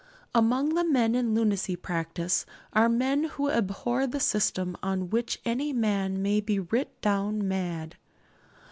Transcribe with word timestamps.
Among 0.33 0.73
the 0.73 0.83
men 0.83 1.13
in 1.13 1.35
lunacy 1.35 1.75
practice 1.75 2.47
are 2.73 2.89
men 2.89 3.25
who 3.25 3.51
abhor 3.51 4.07
the 4.07 4.19
system 4.19 4.75
on 4.81 5.11
which 5.11 5.39
any 5.45 5.73
man 5.73 6.23
may 6.23 6.41
be 6.41 6.57
writ 6.57 6.99
down 7.01 7.47
mad. 7.47 7.97